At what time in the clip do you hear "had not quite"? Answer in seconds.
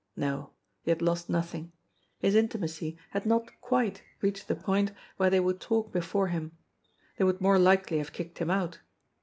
3.11-4.01